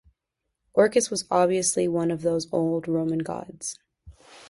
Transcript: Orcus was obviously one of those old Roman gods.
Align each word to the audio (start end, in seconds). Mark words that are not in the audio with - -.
Orcus 0.73 1.11
was 1.11 1.25
obviously 1.29 1.87
one 1.87 2.09
of 2.09 2.23
those 2.23 2.47
old 2.51 2.87
Roman 2.87 3.19
gods. 3.19 3.77